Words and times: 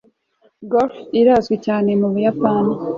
golf 0.71 0.95
irazwi 1.19 1.55
cyane 1.65 1.89
mu 1.99 2.07
buyapani 2.13 2.73